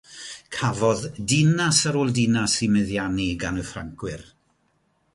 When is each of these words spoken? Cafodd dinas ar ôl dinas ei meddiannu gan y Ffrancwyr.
Cafodd 0.55 1.05
dinas 1.33 1.79
ar 1.89 1.99
ôl 2.01 2.09
dinas 2.17 2.53
ei 2.63 2.69
meddiannu 2.75 3.29
gan 3.41 3.61
y 3.63 3.67
Ffrancwyr. 3.67 4.21